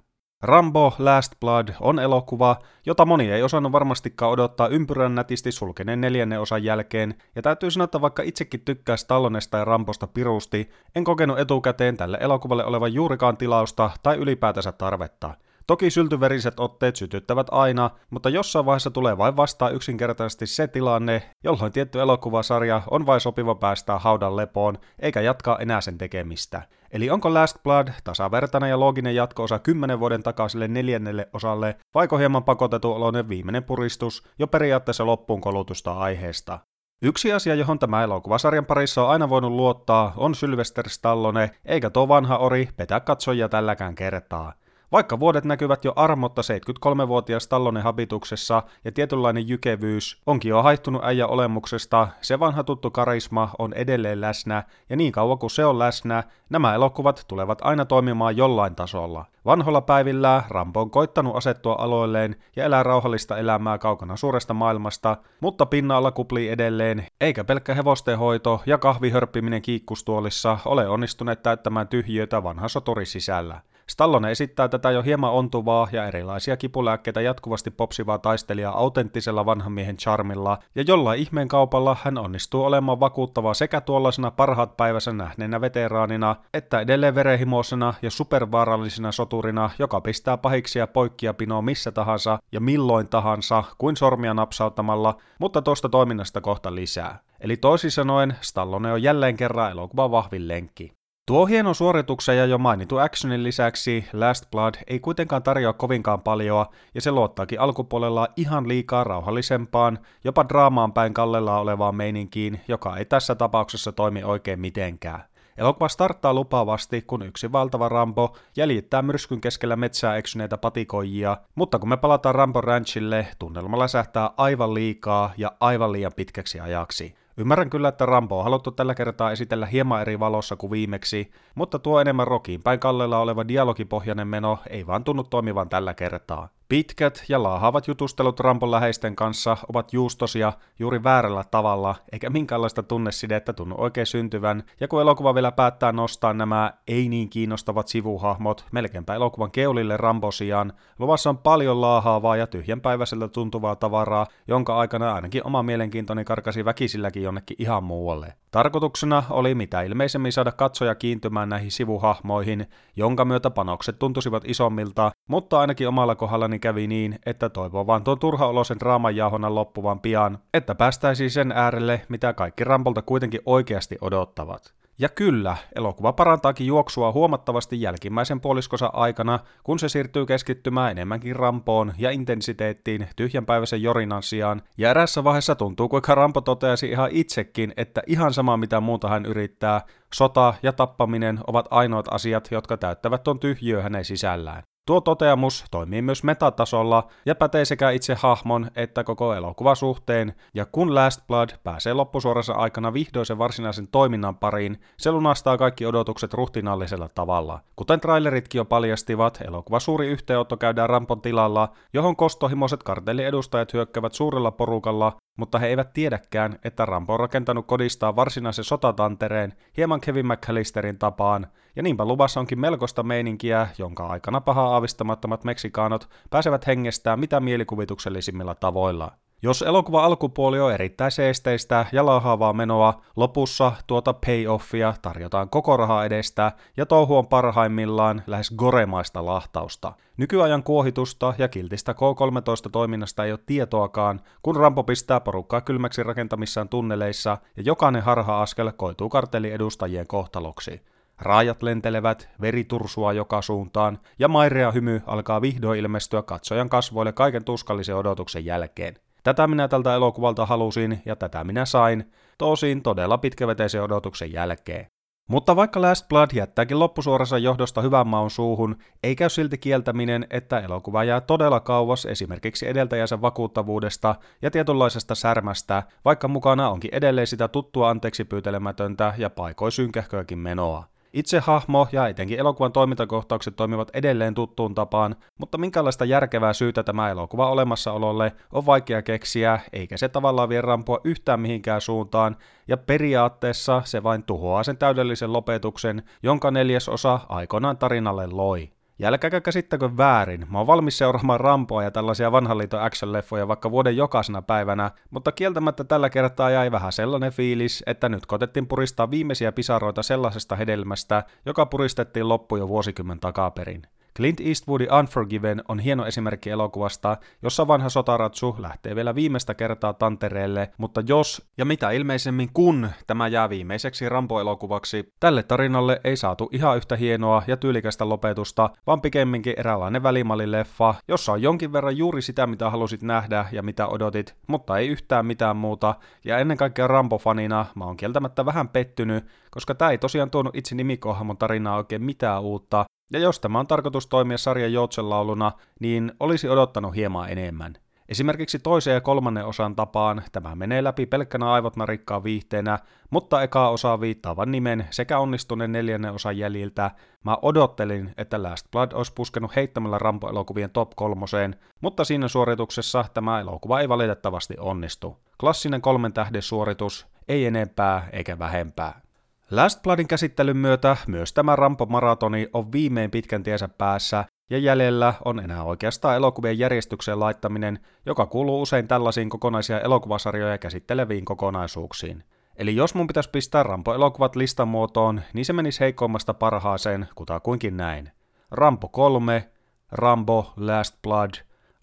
Rambo 0.46 0.94
Last 0.98 1.32
Blood 1.40 1.68
on 1.80 1.98
elokuva, 1.98 2.56
jota 2.86 3.04
moni 3.04 3.30
ei 3.30 3.42
osannut 3.42 3.72
varmastikaan 3.72 4.32
odottaa 4.32 4.68
ympyrän 4.68 5.14
nätisti 5.14 5.52
sulkeneen 5.52 6.00
neljännen 6.00 6.40
osan 6.40 6.64
jälkeen, 6.64 7.14
ja 7.36 7.42
täytyy 7.42 7.70
sanoa, 7.70 7.84
että 7.84 8.00
vaikka 8.00 8.22
itsekin 8.22 8.60
tykkää 8.60 8.96
Stallonesta 8.96 9.58
ja 9.58 9.64
Rambosta 9.64 10.06
pirusti, 10.06 10.70
en 10.94 11.04
kokenut 11.04 11.38
etukäteen 11.38 11.96
tälle 11.96 12.18
elokuvalle 12.20 12.64
olevan 12.64 12.94
juurikaan 12.94 13.36
tilausta 13.36 13.90
tai 14.02 14.16
ylipäätänsä 14.16 14.72
tarvetta. 14.72 15.34
Toki 15.66 15.90
syltyveriset 15.90 16.60
otteet 16.60 16.96
sytyttävät 16.96 17.46
aina, 17.50 17.90
mutta 18.10 18.28
jossain 18.28 18.66
vaiheessa 18.66 18.90
tulee 18.90 19.18
vain 19.18 19.36
vastaan 19.36 19.74
yksinkertaisesti 19.74 20.46
se 20.46 20.68
tilanne, 20.68 21.22
jolloin 21.44 21.72
tietty 21.72 22.00
elokuvasarja 22.00 22.82
on 22.90 23.06
vain 23.06 23.20
sopiva 23.20 23.54
päästää 23.54 23.98
haudan 23.98 24.36
lepoon, 24.36 24.78
eikä 24.98 25.20
jatkaa 25.20 25.58
enää 25.58 25.80
sen 25.80 25.98
tekemistä. 25.98 26.62
Eli 26.92 27.10
onko 27.10 27.34
Last 27.34 27.62
Blood 27.62 27.88
tasavertainen 28.04 28.70
ja 28.70 28.80
looginen 28.80 29.14
jatko-osa 29.14 29.58
kymmenen 29.58 30.00
vuoden 30.00 30.22
takaiselle 30.22 30.68
neljännelle 30.68 31.28
osalle, 31.32 31.76
vaiko 31.94 32.18
hieman 32.18 32.44
pakotettu 32.44 32.92
oloinen 32.92 33.28
viimeinen 33.28 33.64
puristus 33.64 34.28
jo 34.38 34.46
periaatteessa 34.46 35.06
loppuun 35.06 35.40
kolutusta 35.40 35.92
aiheesta? 35.92 36.58
Yksi 37.02 37.32
asia, 37.32 37.54
johon 37.54 37.78
tämä 37.78 38.02
elokuvasarjan 38.02 38.66
parissa 38.66 39.04
on 39.04 39.10
aina 39.10 39.28
voinut 39.28 39.52
luottaa, 39.52 40.12
on 40.16 40.34
Sylvester 40.34 40.88
Stallone, 40.88 41.50
eikä 41.64 41.90
tuo 41.90 42.08
vanha 42.08 42.36
ori 42.36 42.68
petä 42.76 43.00
katsojia 43.00 43.48
tälläkään 43.48 43.94
kertaa. 43.94 44.52
Vaikka 44.92 45.20
vuodet 45.20 45.44
näkyvät 45.44 45.84
jo 45.84 45.92
armotta 45.96 46.42
73-vuotias 46.42 47.48
Tallonen 47.48 47.82
habituksessa 47.82 48.62
ja 48.84 48.92
tietynlainen 48.92 49.48
jykevyys 49.48 50.22
onkin 50.26 50.48
jo 50.48 50.62
haittunut 50.62 51.04
äijä 51.04 51.26
olemuksesta, 51.26 52.08
se 52.20 52.40
vanha 52.40 52.64
tuttu 52.64 52.90
karisma 52.90 53.50
on 53.58 53.72
edelleen 53.72 54.20
läsnä, 54.20 54.62
ja 54.90 54.96
niin 54.96 55.12
kauan 55.12 55.38
kuin 55.38 55.50
se 55.50 55.64
on 55.64 55.78
läsnä, 55.78 56.24
nämä 56.50 56.74
elokuvat 56.74 57.24
tulevat 57.28 57.58
aina 57.62 57.84
toimimaan 57.84 58.36
jollain 58.36 58.74
tasolla. 58.74 59.24
Vanholla 59.44 59.80
päivillä 59.80 60.42
Rambo 60.48 60.80
on 60.80 60.90
koittanut 60.90 61.36
asettua 61.36 61.76
aloilleen 61.78 62.36
ja 62.56 62.64
elää 62.64 62.82
rauhallista 62.82 63.38
elämää 63.38 63.78
kaukana 63.78 64.16
suuresta 64.16 64.54
maailmasta, 64.54 65.16
mutta 65.40 65.66
pinnalla 65.66 66.10
kuplii 66.10 66.48
edelleen, 66.48 67.06
eikä 67.20 67.44
pelkkä 67.44 67.74
hevostenhoito 67.74 68.62
ja 68.66 68.78
kahvihörppiminen 68.78 69.62
kiikkustuolissa 69.62 70.58
ole 70.64 70.88
onnistuneet 70.88 71.42
täyttämään 71.42 71.88
tyhjiötä 71.88 72.42
vanha 72.42 72.68
soturi 72.68 73.06
sisällä. 73.06 73.60
Stallone 73.90 74.30
esittää 74.30 74.68
tätä 74.68 74.90
jo 74.90 75.02
hieman 75.02 75.32
ontuvaa 75.32 75.88
ja 75.92 76.06
erilaisia 76.06 76.56
kipulääkkeitä 76.56 77.20
jatkuvasti 77.20 77.70
popsivaa 77.70 78.18
taistelijaa 78.18 78.78
autenttisella 78.78 79.46
vanhan 79.46 79.72
miehen 79.72 79.96
charmilla, 79.96 80.58
ja 80.74 80.84
jollain 80.86 81.20
ihmeen 81.20 81.48
kaupalla 81.48 81.96
hän 82.02 82.18
onnistuu 82.18 82.64
olemaan 82.64 83.00
vakuuttava 83.00 83.54
sekä 83.54 83.80
tuollaisena 83.80 84.30
parhaat 84.30 84.76
päivänsä 84.76 85.12
nähneenä 85.12 85.60
veteraanina, 85.60 86.36
että 86.54 86.80
edelleen 86.80 87.14
verehimoisena 87.14 87.94
ja 88.02 88.10
supervaarallisena 88.10 89.12
soturina, 89.12 89.70
joka 89.78 90.00
pistää 90.00 90.36
pahiksia 90.36 90.86
poikkia 90.86 91.34
pinoa 91.34 91.62
missä 91.62 91.92
tahansa 91.92 92.38
ja 92.52 92.60
milloin 92.60 93.08
tahansa, 93.08 93.64
kuin 93.78 93.96
sormia 93.96 94.34
napsauttamalla, 94.34 95.16
mutta 95.40 95.62
tuosta 95.62 95.88
toiminnasta 95.88 96.40
kohta 96.40 96.74
lisää. 96.74 97.18
Eli 97.40 97.56
toisin 97.56 97.90
sanoen, 97.90 98.36
Stallone 98.40 98.92
on 98.92 99.02
jälleen 99.02 99.36
kerran 99.36 99.70
elokuvan 99.70 100.10
vahvin 100.10 100.48
lenkki. 100.48 100.92
Tuo 101.26 101.46
hieno 101.46 101.74
suorituksen 101.74 102.36
ja 102.36 102.46
jo 102.46 102.58
mainittu 102.58 102.98
actionin 102.98 103.44
lisäksi 103.44 104.04
Last 104.12 104.50
Blood 104.50 104.74
ei 104.86 105.00
kuitenkaan 105.00 105.42
tarjoa 105.42 105.72
kovinkaan 105.72 106.20
paljoa, 106.20 106.66
ja 106.94 107.00
se 107.00 107.10
luottaakin 107.10 107.60
alkupuolella 107.60 108.28
ihan 108.36 108.68
liikaa 108.68 109.04
rauhallisempaan, 109.04 109.98
jopa 110.24 110.48
draamaan 110.48 110.92
päin 110.92 111.14
kallella 111.14 111.58
olevaan 111.58 111.94
meininkiin, 111.94 112.60
joka 112.68 112.96
ei 112.96 113.04
tässä 113.04 113.34
tapauksessa 113.34 113.92
toimi 113.92 114.24
oikein 114.24 114.60
mitenkään. 114.60 115.24
Elokuva 115.56 115.88
starttaa 115.88 116.34
lupaavasti, 116.34 117.02
kun 117.02 117.22
yksi 117.22 117.52
valtava 117.52 117.88
Rambo 117.88 118.36
jäljittää 118.56 119.02
myrskyn 119.02 119.40
keskellä 119.40 119.76
metsää 119.76 120.16
eksyneitä 120.16 120.58
patikoijia, 120.58 121.36
mutta 121.54 121.78
kun 121.78 121.88
me 121.88 121.96
palataan 121.96 122.34
Rambo 122.34 122.60
Ranchille, 122.60 123.26
tunnelma 123.38 123.78
läsähtää 123.78 124.30
aivan 124.36 124.74
liikaa 124.74 125.32
ja 125.36 125.52
aivan 125.60 125.92
liian 125.92 126.12
pitkäksi 126.16 126.60
ajaksi. 126.60 127.25
Ymmärrän 127.38 127.70
kyllä, 127.70 127.88
että 127.88 128.06
Rambo 128.06 128.38
on 128.38 128.44
haluttu 128.44 128.70
tällä 128.70 128.94
kertaa 128.94 129.30
esitellä 129.32 129.66
hieman 129.66 130.00
eri 130.00 130.20
valossa 130.20 130.56
kuin 130.56 130.70
viimeksi, 130.70 131.30
mutta 131.54 131.78
tuo 131.78 132.00
enemmän 132.00 132.26
rokiin 132.26 132.62
päin 132.62 132.80
kallella 132.80 133.18
oleva 133.18 133.48
dialogipohjainen 133.48 134.28
meno 134.28 134.58
ei 134.70 134.86
vaan 134.86 135.04
tunnu 135.04 135.24
toimivan 135.24 135.68
tällä 135.68 135.94
kertaa. 135.94 136.48
Pitkät 136.68 137.24
ja 137.28 137.42
laahaavat 137.42 137.88
jutustelut 137.88 138.40
Rampon 138.40 138.70
läheisten 138.70 139.16
kanssa 139.16 139.56
ovat 139.68 139.92
juustosia 139.92 140.52
juuri 140.78 141.02
väärällä 141.04 141.44
tavalla, 141.50 141.94
eikä 142.12 142.30
minkäänlaista 142.30 142.82
tunnesidettä 142.82 143.52
tunnu 143.52 143.74
oikein 143.78 144.06
syntyvän, 144.06 144.62
ja 144.80 144.88
kun 144.88 145.00
elokuva 145.00 145.34
vielä 145.34 145.52
päättää 145.52 145.92
nostaa 145.92 146.32
nämä 146.32 146.72
ei 146.88 147.08
niin 147.08 147.28
kiinnostavat 147.28 147.88
sivuhahmot 147.88 148.64
melkeinpä 148.72 149.14
elokuvan 149.14 149.50
keulille 149.50 149.96
Rambosiaan, 149.96 150.72
luvassa 150.98 151.30
on 151.30 151.38
paljon 151.38 151.80
laahaavaa 151.80 152.36
ja 152.36 152.46
tyhjänpäiväiseltä 152.46 153.28
tuntuvaa 153.28 153.76
tavaraa, 153.76 154.26
jonka 154.48 154.76
aikana 154.76 155.14
ainakin 155.14 155.46
oma 155.46 155.62
mielenkiintoni 155.62 156.24
karkasi 156.24 156.64
väkisilläkin 156.64 157.22
jonnekin 157.22 157.56
ihan 157.60 157.84
muualle. 157.84 158.34
Tarkoituksena 158.56 159.22
oli 159.30 159.54
mitä 159.54 159.82
ilmeisemmin 159.82 160.32
saada 160.32 160.52
katsoja 160.52 160.94
kiintymään 160.94 161.48
näihin 161.48 161.70
sivuhahmoihin, 161.70 162.66
jonka 162.96 163.24
myötä 163.24 163.50
panokset 163.50 163.98
tuntuisivat 163.98 164.42
isommilta, 164.46 165.12
mutta 165.28 165.60
ainakin 165.60 165.88
omalla 165.88 166.14
kohdallani 166.14 166.58
kävi 166.58 166.86
niin, 166.86 167.18
että 167.26 167.48
toivoo 167.48 167.86
vaan 167.86 168.04
tuon 168.04 168.18
turhaolosen 168.18 168.78
draamanjauhonnan 168.80 169.54
loppuvan 169.54 170.00
pian, 170.00 170.38
että 170.54 170.74
päästäisiin 170.74 171.30
sen 171.30 171.52
äärelle, 171.52 172.02
mitä 172.08 172.32
kaikki 172.32 172.64
Rampolta 172.64 173.02
kuitenkin 173.02 173.40
oikeasti 173.46 173.98
odottavat. 174.00 174.74
Ja 174.98 175.08
kyllä, 175.08 175.56
elokuva 175.74 176.12
parantaakin 176.12 176.66
juoksua 176.66 177.12
huomattavasti 177.12 177.80
jälkimmäisen 177.80 178.40
puoliskosa 178.40 178.90
aikana, 178.92 179.38
kun 179.64 179.78
se 179.78 179.88
siirtyy 179.88 180.26
keskittymään 180.26 180.90
enemmänkin 180.90 181.36
rampoon 181.36 181.92
ja 181.98 182.10
intensiteettiin 182.10 183.08
tyhjänpäiväisen 183.16 183.82
jorinan 183.82 184.22
sijaan, 184.22 184.62
ja 184.78 184.90
erässä 184.90 185.24
vaiheessa 185.24 185.54
tuntuu, 185.54 185.88
kuinka 185.88 186.14
Rampo 186.14 186.40
toteasi 186.40 186.88
ihan 186.88 187.10
itsekin, 187.12 187.72
että 187.76 188.02
ihan 188.06 188.32
sama 188.32 188.56
mitä 188.56 188.80
muuta 188.80 189.08
hän 189.08 189.26
yrittää, 189.26 189.80
sota 190.14 190.54
ja 190.62 190.72
tappaminen 190.72 191.38
ovat 191.46 191.66
ainoat 191.70 192.06
asiat, 192.10 192.48
jotka 192.50 192.76
täyttävät 192.76 193.22
tuon 193.22 193.40
tyhjiö 193.40 193.82
hänen 193.82 194.04
sisällään. 194.04 194.62
Tuo 194.86 195.00
toteamus 195.00 195.64
toimii 195.70 196.02
myös 196.02 196.24
metatasolla 196.24 197.06
ja 197.26 197.34
pätee 197.34 197.64
sekä 197.64 197.90
itse 197.90 198.14
hahmon 198.14 198.70
että 198.76 199.04
koko 199.04 199.34
elokuvasuhteen, 199.34 200.34
ja 200.54 200.66
kun 200.66 200.94
Last 200.94 201.26
Blood 201.26 201.48
pääsee 201.64 201.92
loppusuorassa 201.92 202.52
aikana 202.52 202.92
vihdoin 202.92 203.26
sen 203.26 203.38
varsinaisen 203.38 203.88
toiminnan 203.88 204.36
pariin, 204.36 204.80
se 204.98 205.12
lunastaa 205.12 205.58
kaikki 205.58 205.86
odotukset 205.86 206.34
ruhtinallisella 206.34 207.08
tavalla. 207.08 207.60
Kuten 207.76 208.00
traileritkin 208.00 208.58
jo 208.58 208.64
paljastivat, 208.64 209.38
elokuva 209.46 209.80
suuri 209.80 210.06
yhteenotto 210.06 210.56
käydään 210.56 210.88
Rampon 210.88 211.20
tilalla, 211.20 211.68
johon 211.92 212.16
kostohimoiset 212.16 212.82
kartelliedustajat 212.82 213.72
hyökkävät 213.72 214.12
suurella 214.12 214.50
porukalla, 214.50 215.16
mutta 215.36 215.58
he 215.58 215.66
eivät 215.66 215.92
tiedäkään, 215.92 216.58
että 216.64 216.86
Rambo 216.86 217.12
on 217.12 217.20
rakentanut 217.20 217.66
kodistaa 217.66 218.16
varsinaisen 218.16 218.64
sotatantereen 218.64 219.52
hieman 219.76 220.00
Kevin 220.00 220.26
McAllisterin 220.26 220.98
tapaan, 220.98 221.46
ja 221.76 221.82
niinpä 221.82 222.04
luvassa 222.04 222.40
onkin 222.40 222.60
melkoista 222.60 223.02
meininkiä, 223.02 223.68
jonka 223.78 224.06
aikana 224.06 224.40
paha 224.40 224.62
aavistamattomat 224.62 225.44
meksikaanot 225.44 226.08
pääsevät 226.30 226.66
hengestään 226.66 227.20
mitä 227.20 227.40
mielikuvituksellisimmilla 227.40 228.54
tavoilla. 228.54 229.12
Jos 229.42 229.62
elokuva 229.62 230.04
alkupuoli 230.04 230.60
on 230.60 230.72
erittäin 230.72 231.10
seesteistä 231.10 231.86
ja 231.92 232.06
lahaavaa 232.06 232.52
menoa, 232.52 233.02
lopussa 233.16 233.72
tuota 233.86 234.14
payoffia 234.26 234.94
tarjotaan 235.02 235.48
koko 235.48 235.76
raha 235.76 236.04
edestä 236.04 236.52
ja 236.76 236.86
touhu 236.86 237.16
on 237.16 237.26
parhaimmillaan 237.26 238.22
lähes 238.26 238.50
goremaista 238.56 239.26
lahtausta. 239.26 239.92
Nykyajan 240.16 240.62
kuohitusta 240.62 241.34
ja 241.38 241.48
kiltistä 241.48 241.94
K-13-toiminnasta 241.94 243.24
ei 243.24 243.32
ole 243.32 243.40
tietoakaan, 243.46 244.20
kun 244.42 244.56
Rampo 244.56 244.84
pistää 244.84 245.20
porukkaa 245.20 245.60
kylmäksi 245.60 246.02
rakentamissaan 246.02 246.68
tunneleissa 246.68 247.38
ja 247.56 247.62
jokainen 247.62 248.02
harha-askel 248.02 248.72
koituu 248.76 249.08
kartelliedustajien 249.08 250.06
kohtaloksi. 250.06 250.82
Raajat 251.18 251.62
lentelevät, 251.62 252.28
veri 252.40 252.64
tursua 252.64 253.12
joka 253.12 253.42
suuntaan, 253.42 253.98
ja 254.18 254.28
mairea 254.28 254.70
hymy 254.70 255.02
alkaa 255.06 255.40
vihdoin 255.40 255.80
ilmestyä 255.80 256.22
katsojan 256.22 256.68
kasvoille 256.68 257.12
kaiken 257.12 257.44
tuskallisen 257.44 257.96
odotuksen 257.96 258.44
jälkeen. 258.44 258.96
Tätä 259.26 259.46
minä 259.46 259.68
tältä 259.68 259.94
elokuvalta 259.94 260.46
halusin, 260.46 261.02
ja 261.04 261.16
tätä 261.16 261.44
minä 261.44 261.64
sain, 261.64 262.12
tosin 262.38 262.82
todella 262.82 263.18
pitkäveteisen 263.18 263.82
odotuksen 263.82 264.32
jälkeen. 264.32 264.86
Mutta 265.28 265.56
vaikka 265.56 265.82
Last 265.82 266.08
Blood 266.08 266.30
jättääkin 266.34 266.78
loppusuorassa 266.78 267.38
johdosta 267.38 267.82
hyvän 267.82 268.06
maun 268.06 268.30
suuhun, 268.30 268.76
ei 269.02 269.16
käy 269.16 269.28
silti 269.28 269.58
kieltäminen, 269.58 270.26
että 270.30 270.60
elokuva 270.60 271.04
jää 271.04 271.20
todella 271.20 271.60
kauas 271.60 272.06
esimerkiksi 272.06 272.68
edeltäjänsä 272.68 273.20
vakuuttavuudesta 273.20 274.14
ja 274.42 274.50
tietynlaisesta 274.50 275.14
särmästä, 275.14 275.82
vaikka 276.04 276.28
mukana 276.28 276.70
onkin 276.70 276.94
edelleen 276.94 277.26
sitä 277.26 277.48
tuttua 277.48 277.90
anteeksi 277.90 278.24
pyytelemätöntä 278.24 279.14
ja 279.18 279.30
paikoin 279.30 279.72
synkähköäkin 279.72 280.38
menoa. 280.38 280.84
Itse 281.16 281.38
hahmo 281.38 281.88
ja 281.92 282.08
etenkin 282.08 282.38
elokuvan 282.38 282.72
toimintakohtaukset 282.72 283.56
toimivat 283.56 283.90
edelleen 283.94 284.34
tuttuun 284.34 284.74
tapaan, 284.74 285.16
mutta 285.38 285.58
minkälaista 285.58 286.04
järkevää 286.04 286.52
syytä 286.52 286.82
tämä 286.82 287.10
elokuva 287.10 287.50
olemassaololle 287.50 288.32
on 288.52 288.66
vaikea 288.66 289.02
keksiä, 289.02 289.60
eikä 289.72 289.96
se 289.96 290.08
tavallaan 290.08 290.48
vie 290.48 290.60
rampua 290.60 291.00
yhtään 291.04 291.40
mihinkään 291.40 291.80
suuntaan, 291.80 292.36
ja 292.68 292.76
periaatteessa 292.76 293.82
se 293.84 294.02
vain 294.02 294.22
tuhoaa 294.22 294.62
sen 294.62 294.78
täydellisen 294.78 295.32
lopetuksen, 295.32 296.02
jonka 296.22 296.50
neljäsosa 296.50 297.20
aikoinaan 297.28 297.78
tarinalle 297.78 298.26
loi. 298.26 298.75
Ja 298.98 299.08
älkääkä 299.08 299.40
käsittäkö 299.40 299.90
väärin, 299.96 300.46
mä 300.50 300.58
oon 300.58 300.66
valmis 300.66 300.98
seuraamaan 300.98 301.40
Rampoa 301.40 301.82
ja 301.82 301.90
tällaisia 301.90 302.32
vanhan 302.32 302.58
liiton 302.58 302.80
action-leffoja 302.80 303.48
vaikka 303.48 303.70
vuoden 303.70 303.96
jokaisena 303.96 304.42
päivänä, 304.42 304.90
mutta 305.10 305.32
kieltämättä 305.32 305.84
tällä 305.84 306.10
kertaa 306.10 306.50
jäi 306.50 306.72
vähän 306.72 306.92
sellainen 306.92 307.32
fiilis, 307.32 307.82
että 307.86 308.08
nyt 308.08 308.26
kotettiin 308.26 308.66
puristaa 308.66 309.10
viimeisiä 309.10 309.52
pisaroita 309.52 310.02
sellaisesta 310.02 310.56
hedelmästä, 310.56 311.24
joka 311.46 311.66
puristettiin 311.66 312.28
loppu 312.28 312.56
jo 312.56 312.68
vuosikymmen 312.68 313.20
takaperin. 313.20 313.82
Clint 314.16 314.40
Eastwoodin 314.40 314.92
Unforgiven 314.92 315.62
on 315.68 315.78
hieno 315.78 316.06
esimerkki 316.06 316.50
elokuvasta, 316.50 317.16
jossa 317.42 317.68
vanha 317.68 317.88
sotaratsu 317.88 318.56
lähtee 318.58 318.96
vielä 318.96 319.14
viimeistä 319.14 319.54
kertaa 319.54 319.92
tantereelle, 319.92 320.70
mutta 320.78 321.02
jos 321.06 321.48
ja 321.58 321.64
mitä 321.64 321.90
ilmeisemmin 321.90 322.48
kun 322.52 322.88
tämä 323.06 323.28
jää 323.28 323.50
viimeiseksi 323.50 324.08
Rambo-elokuvaksi, 324.08 325.12
tälle 325.20 325.42
tarinalle 325.42 326.00
ei 326.04 326.16
saatu 326.16 326.48
ihan 326.52 326.76
yhtä 326.76 326.96
hienoa 326.96 327.42
ja 327.46 327.56
tyylikästä 327.56 328.08
lopetusta, 328.08 328.70
vaan 328.86 329.00
pikemminkin 329.00 329.54
eräänlainen 329.56 330.02
välimallileffa, 330.02 330.94
jossa 331.08 331.32
on 331.32 331.42
jonkin 331.42 331.72
verran 331.72 331.96
juuri 331.96 332.22
sitä, 332.22 332.46
mitä 332.46 332.70
halusit 332.70 333.02
nähdä 333.02 333.46
ja 333.52 333.62
mitä 333.62 333.86
odotit, 333.86 334.34
mutta 334.46 334.78
ei 334.78 334.88
yhtään 334.88 335.26
mitään 335.26 335.56
muuta, 335.56 335.94
ja 336.24 336.38
ennen 336.38 336.56
kaikkea 336.56 336.86
Rambo-fanina 336.86 337.66
mä 337.74 337.84
oon 337.84 337.96
kieltämättä 337.96 338.46
vähän 338.46 338.68
pettynyt, 338.68 339.24
koska 339.50 339.74
tämä 339.74 339.90
ei 339.90 339.98
tosiaan 339.98 340.30
tuonut 340.30 340.56
itse 340.56 340.74
nimikohhamon 340.74 341.36
tarinaa 341.36 341.76
oikein 341.76 342.02
mitään 342.02 342.42
uutta, 342.42 342.85
ja 343.12 343.18
jos 343.18 343.40
tämä 343.40 343.60
on 343.60 343.66
tarkoitus 343.66 344.06
toimia 344.06 344.38
sarjan 344.38 344.72
joutsenlauluna, 344.72 345.52
niin 345.80 346.12
olisi 346.20 346.48
odottanut 346.48 346.94
hieman 346.94 347.30
enemmän. 347.30 347.74
Esimerkiksi 348.08 348.58
toisen 348.58 348.94
ja 348.94 349.00
kolmannen 349.00 349.46
osan 349.46 349.76
tapaan 349.76 350.22
tämä 350.32 350.54
menee 350.54 350.84
läpi 350.84 351.06
pelkkänä 351.06 351.52
aivot 351.52 351.76
narikkaa 351.76 352.24
viihteenä, 352.24 352.78
mutta 353.10 353.42
eka 353.42 353.68
osa 353.68 354.00
viittaavan 354.00 354.52
nimen 354.52 354.86
sekä 354.90 355.18
onnistuneen 355.18 355.72
neljännen 355.72 356.12
osan 356.12 356.38
jäljiltä. 356.38 356.90
Mä 357.24 357.38
odottelin, 357.42 358.14
että 358.18 358.42
Last 358.42 358.70
Blood 358.70 358.92
olisi 358.92 359.12
puskenut 359.14 359.56
heittämällä 359.56 359.98
Rambo-elokuvien 359.98 360.70
top 360.70 360.90
kolmoseen, 360.96 361.56
mutta 361.80 362.04
siinä 362.04 362.28
suorituksessa 362.28 363.04
tämä 363.14 363.40
elokuva 363.40 363.80
ei 363.80 363.88
valitettavasti 363.88 364.54
onnistu. 364.58 365.16
Klassinen 365.40 365.80
kolmen 365.80 366.12
tähden 366.12 366.42
suoritus, 366.42 367.06
ei 367.28 367.46
enempää 367.46 368.08
eikä 368.12 368.38
vähempää. 368.38 369.05
Last 369.50 369.82
Bloodin 369.82 370.08
käsittelyn 370.08 370.56
myötä 370.56 370.96
myös 371.06 371.32
tämä 371.32 371.56
Rampo-maratoni 371.56 372.48
on 372.52 372.72
viimein 372.72 373.10
pitkän 373.10 373.42
tiensä 373.42 373.68
päässä, 373.68 374.24
ja 374.50 374.58
jäljellä 374.58 375.14
on 375.24 375.40
enää 375.40 375.62
oikeastaan 375.62 376.16
elokuvien 376.16 376.58
järjestykseen 376.58 377.20
laittaminen, 377.20 377.78
joka 378.06 378.26
kuuluu 378.26 378.62
usein 378.62 378.88
tällaisiin 378.88 379.30
kokonaisia 379.30 379.80
elokuvasarjoja 379.80 380.58
käsitteleviin 380.58 381.24
kokonaisuuksiin. 381.24 382.24
Eli 382.56 382.76
jos 382.76 382.94
mun 382.94 383.06
pitäisi 383.06 383.30
pistää 383.30 383.62
Rampo-elokuvat 383.62 384.36
listan 384.36 384.68
muotoon, 384.68 385.20
niin 385.32 385.44
se 385.44 385.52
menisi 385.52 385.80
heikommasta 385.80 386.34
parhaaseen, 386.34 387.08
kutakuinkin 387.14 387.76
näin. 387.76 388.10
Rampo 388.50 388.88
3, 388.88 389.50
Rambo 389.92 390.52
Last 390.56 390.96
Blood, 391.02 391.30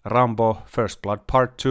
Rambo 0.04 0.56
First 0.66 1.02
Blood 1.02 1.20
Part 1.32 1.50
2, 1.50 1.68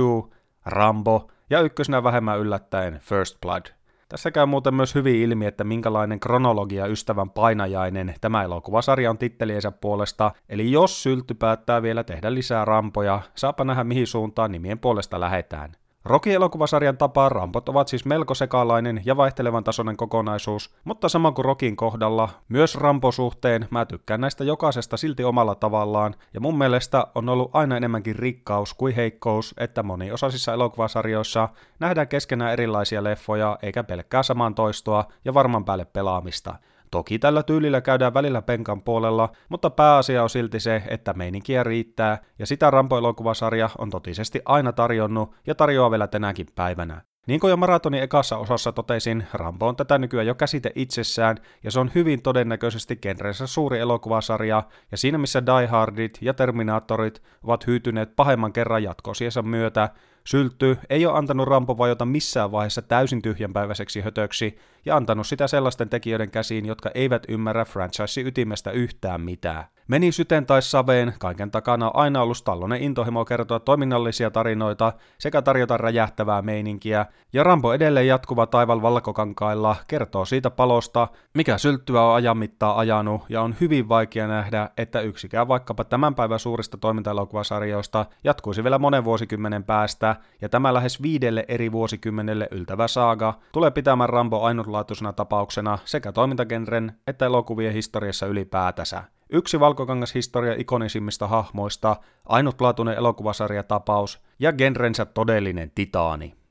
Rambo 0.65 1.31
ja 1.49 1.61
ykkösenä 1.61 2.03
vähemmän 2.03 2.39
yllättäen 2.39 2.99
First 2.99 3.41
Blood. 3.41 3.65
Tässä 4.13 4.31
käy 4.31 4.45
muuten 4.45 4.73
myös 4.73 4.95
hyvin 4.95 5.15
ilmi, 5.15 5.45
että 5.45 5.63
minkälainen 5.63 6.19
kronologia 6.19 6.87
ystävän 6.87 7.29
painajainen 7.29 8.15
tämä 8.21 8.43
elokuvasarja 8.43 9.09
on 9.09 9.17
titteliensä 9.17 9.71
puolesta, 9.71 10.31
eli 10.49 10.71
jos 10.71 11.03
Sylty 11.03 11.33
päättää 11.33 11.81
vielä 11.81 12.03
tehdä 12.03 12.33
lisää 12.33 12.65
rampoja, 12.65 13.21
saapa 13.35 13.63
nähdä 13.63 13.83
mihin 13.83 14.07
suuntaan 14.07 14.51
nimien 14.51 14.79
puolesta 14.79 15.19
lähetään. 15.19 15.71
Rocky-elokuvasarjan 16.05 16.97
tapaan 16.97 17.31
rampot 17.31 17.69
ovat 17.69 17.87
siis 17.87 18.05
melko 18.05 18.33
sekalainen 18.33 19.01
ja 19.05 19.17
vaihtelevan 19.17 19.63
tasoinen 19.63 19.97
kokonaisuus, 19.97 20.75
mutta 20.83 21.09
sama 21.09 21.31
kuin 21.31 21.45
Rokin 21.45 21.75
kohdalla, 21.75 22.29
myös 22.49 22.75
Rampo-suhteen 22.75 23.67
mä 23.71 23.85
tykkään 23.85 24.21
näistä 24.21 24.43
jokaisesta 24.43 24.97
silti 24.97 25.23
omalla 25.23 25.55
tavallaan, 25.55 26.15
ja 26.33 26.39
mun 26.39 26.57
mielestä 26.57 27.07
on 27.15 27.29
ollut 27.29 27.49
aina 27.53 27.77
enemmänkin 27.77 28.15
rikkaus 28.15 28.73
kuin 28.73 28.95
heikkous, 28.95 29.53
että 29.57 29.83
moniosasissa 29.83 30.53
elokuvasarjoissa 30.53 31.49
nähdään 31.79 32.07
keskenään 32.07 32.53
erilaisia 32.53 33.03
leffoja 33.03 33.57
eikä 33.61 33.83
pelkkää 33.83 34.23
samaan 34.23 34.55
toistoa 34.55 35.05
ja 35.25 35.33
varman 35.33 35.65
päälle 35.65 35.85
pelaamista. 35.85 36.55
Toki 36.93 37.19
tällä 37.19 37.43
tyylillä 37.43 37.81
käydään 37.81 38.13
välillä 38.13 38.41
penkan 38.41 38.81
puolella, 38.81 39.29
mutta 39.49 39.69
pääasia 39.69 40.23
on 40.23 40.29
silti 40.29 40.59
se, 40.59 40.83
että 40.87 41.13
meininkiä 41.13 41.63
riittää, 41.63 42.17
ja 42.39 42.45
sitä 42.45 42.71
Rampo-elokuvasarja 42.71 43.69
on 43.77 43.89
totisesti 43.89 44.41
aina 44.45 44.71
tarjonnut 44.71 45.35
ja 45.47 45.55
tarjoaa 45.55 45.91
vielä 45.91 46.07
tänäkin 46.07 46.47
päivänä. 46.55 47.01
Niin 47.27 47.39
kuin 47.39 47.51
jo 47.51 47.57
maratonin 47.57 48.03
ekassa 48.03 48.37
osassa 48.37 48.71
totesin, 48.71 49.27
Rambo 49.33 49.67
on 49.67 49.75
tätä 49.75 49.97
nykyään 49.97 50.27
jo 50.27 50.35
käsite 50.35 50.71
itsessään, 50.75 51.37
ja 51.63 51.71
se 51.71 51.79
on 51.79 51.91
hyvin 51.95 52.21
todennäköisesti 52.21 52.95
genrensä 52.95 53.47
suuri 53.47 53.79
elokuvasarja, 53.79 54.63
ja 54.91 54.97
siinä 54.97 55.17
missä 55.17 55.45
Die 55.45 55.67
Hardit 55.67 56.17
ja 56.21 56.33
Terminaattorit 56.33 57.21
ovat 57.43 57.67
hyytyneet 57.67 58.15
pahemman 58.15 58.53
kerran 58.53 58.83
jatkosiensa 58.83 59.41
myötä, 59.41 59.89
Syltty 60.27 60.77
ei 60.89 61.05
ole 61.05 61.17
antanut 61.17 61.47
Rampo 61.47 61.77
vajota 61.77 62.05
missään 62.05 62.51
vaiheessa 62.51 62.81
täysin 62.81 63.21
tyhjänpäiväiseksi 63.21 64.01
hötöksi 64.01 64.57
ja 64.85 64.95
antanut 64.95 65.27
sitä 65.27 65.47
sellaisten 65.47 65.89
tekijöiden 65.89 66.31
käsiin, 66.31 66.65
jotka 66.65 66.91
eivät 66.93 67.23
ymmärrä 67.27 67.65
franchise 67.65 68.21
ytimestä 68.21 68.71
yhtään 68.71 69.21
mitään. 69.21 69.65
Meni 69.87 70.11
syten 70.11 70.45
tai 70.45 70.61
saveen, 70.61 71.13
kaiken 71.19 71.51
takana 71.51 71.85
on 71.85 71.95
aina 71.95 72.21
ollut 72.21 72.37
Stallonen 72.37 72.81
intohimo 72.81 73.25
kertoa 73.25 73.59
toiminnallisia 73.59 74.31
tarinoita 74.31 74.93
sekä 75.17 75.41
tarjota 75.41 75.77
räjähtävää 75.77 76.41
meininkiä, 76.41 77.05
ja 77.33 77.43
Rambo 77.43 77.73
edelleen 77.73 78.07
jatkuva 78.07 78.47
taival 78.47 78.81
valkokankailla 78.81 79.75
kertoo 79.87 80.25
siitä 80.25 80.49
palosta, 80.49 81.07
mikä 81.33 81.57
sylttyä 81.57 82.01
on 82.01 82.15
ajan 82.15 82.37
mittaa 82.37 82.79
ajanut, 82.79 83.21
ja 83.29 83.41
on 83.41 83.55
hyvin 83.61 83.89
vaikea 83.89 84.27
nähdä, 84.27 84.69
että 84.77 85.01
yksikään 85.01 85.47
vaikkapa 85.47 85.83
tämän 85.83 86.15
päivän 86.15 86.39
suurista 86.39 86.77
toimintaelokuvasarjoista 86.77 88.05
jatkuisi 88.23 88.63
vielä 88.63 88.79
monen 88.79 89.03
vuosikymmenen 89.03 89.63
päästä, 89.63 90.12
ja 90.41 90.49
tämä 90.49 90.73
lähes 90.73 91.01
viidelle 91.01 91.45
eri 91.47 91.71
vuosikymmenelle 91.71 92.47
yltävä 92.51 92.87
saaga 92.87 93.39
tulee 93.51 93.71
pitämään 93.71 94.09
Rambo 94.09 94.41
ainutlaatuisena 94.41 95.13
tapauksena 95.13 95.77
sekä 95.85 96.11
toimintagenren 96.11 96.91
että 97.07 97.25
elokuvien 97.25 97.73
historiassa 97.73 98.25
ylipäätänsä. 98.25 99.03
Yksi 99.29 99.59
valkokangashistoria 99.59 100.55
ikonisimmista 100.57 101.27
hahmoista, 101.27 101.95
ainutlaatuinen 102.25 102.97
elokuvasarjatapaus 102.97 104.23
ja 104.39 104.53
genrensä 104.53 105.05
todellinen 105.05 105.71
titaani. 105.75 106.42